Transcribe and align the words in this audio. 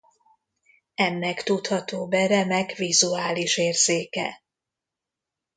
Ennek 0.95 1.43
tudható 1.43 2.07
be 2.07 2.27
remek 2.27 2.71
vizuális 2.73 3.57
érzéke. 3.57 4.43